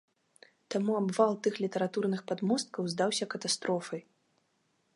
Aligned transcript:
Таму 0.75 0.93
абвал 1.01 1.35
тых 1.47 1.59
літаратурных 1.65 2.23
падмосткаў 2.31 2.89
здаўся 2.95 3.25
катастрофай. 3.35 4.01